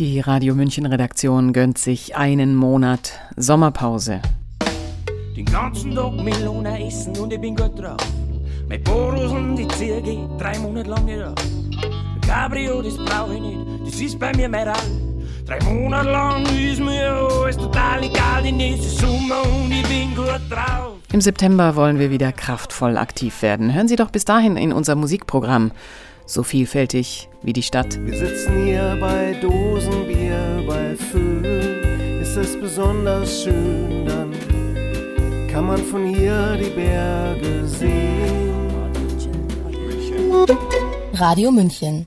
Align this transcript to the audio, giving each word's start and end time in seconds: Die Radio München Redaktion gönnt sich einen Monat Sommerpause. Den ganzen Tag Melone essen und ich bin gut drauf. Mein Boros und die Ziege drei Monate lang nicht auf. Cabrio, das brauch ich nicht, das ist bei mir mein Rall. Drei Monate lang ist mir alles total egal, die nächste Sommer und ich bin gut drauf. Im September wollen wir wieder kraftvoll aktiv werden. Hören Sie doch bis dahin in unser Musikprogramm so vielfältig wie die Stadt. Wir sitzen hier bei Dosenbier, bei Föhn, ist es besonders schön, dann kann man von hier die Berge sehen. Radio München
Die 0.00 0.18
Radio 0.18 0.54
München 0.54 0.86
Redaktion 0.86 1.52
gönnt 1.52 1.76
sich 1.76 2.16
einen 2.16 2.54
Monat 2.54 3.20
Sommerpause. 3.36 4.22
Den 5.36 5.44
ganzen 5.44 5.94
Tag 5.94 6.14
Melone 6.14 6.86
essen 6.86 7.14
und 7.18 7.30
ich 7.34 7.38
bin 7.38 7.54
gut 7.54 7.78
drauf. 7.78 7.98
Mein 8.66 8.82
Boros 8.82 9.30
und 9.30 9.56
die 9.56 9.68
Ziege 9.68 10.26
drei 10.38 10.58
Monate 10.58 10.88
lang 10.88 11.04
nicht 11.04 11.22
auf. 11.22 11.34
Cabrio, 12.26 12.80
das 12.80 12.96
brauch 12.96 13.30
ich 13.30 13.42
nicht, 13.42 13.58
das 13.84 14.00
ist 14.00 14.18
bei 14.18 14.34
mir 14.34 14.48
mein 14.48 14.68
Rall. 14.68 14.90
Drei 15.44 15.62
Monate 15.64 16.10
lang 16.10 16.46
ist 16.46 16.80
mir 16.80 17.12
alles 17.12 17.58
total 17.58 18.02
egal, 18.02 18.42
die 18.42 18.52
nächste 18.52 18.88
Sommer 18.88 19.42
und 19.42 19.70
ich 19.70 19.86
bin 19.86 20.14
gut 20.16 20.40
drauf. 20.48 20.94
Im 21.12 21.20
September 21.20 21.76
wollen 21.76 21.98
wir 21.98 22.10
wieder 22.10 22.32
kraftvoll 22.32 22.96
aktiv 22.96 23.42
werden. 23.42 23.74
Hören 23.74 23.88
Sie 23.88 23.96
doch 23.96 24.10
bis 24.10 24.24
dahin 24.24 24.56
in 24.56 24.72
unser 24.72 24.94
Musikprogramm 24.94 25.72
so 26.30 26.42
vielfältig 26.42 27.28
wie 27.42 27.52
die 27.52 27.62
Stadt. 27.62 27.98
Wir 28.04 28.16
sitzen 28.16 28.64
hier 28.64 28.96
bei 29.00 29.34
Dosenbier, 29.40 30.64
bei 30.66 30.94
Föhn, 30.94 31.44
ist 32.20 32.36
es 32.36 32.58
besonders 32.60 33.42
schön, 33.42 34.06
dann 34.06 34.32
kann 35.48 35.66
man 35.66 35.78
von 35.78 36.14
hier 36.14 36.56
die 36.56 36.70
Berge 36.70 37.66
sehen. 37.66 38.20
Radio 41.14 41.50
München 41.50 42.06